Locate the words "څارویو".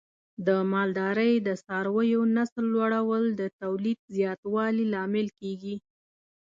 1.65-2.21